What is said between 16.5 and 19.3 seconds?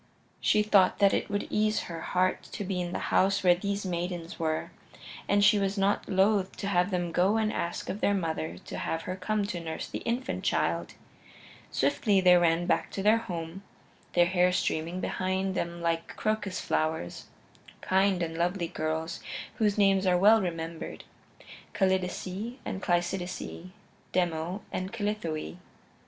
flowers; kind and lovely girls